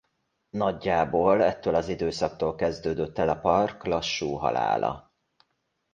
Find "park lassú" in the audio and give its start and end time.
3.39-4.31